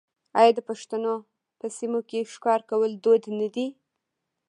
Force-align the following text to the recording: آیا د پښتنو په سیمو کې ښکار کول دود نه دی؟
آیا 0.39 0.51
د 0.55 0.59
پښتنو 0.69 1.13
په 1.59 1.65
سیمو 1.77 1.99
کې 2.09 2.29
ښکار 2.33 2.61
کول 2.69 2.91
دود 3.03 3.23
نه 3.39 3.47
دی؟ 3.55 3.67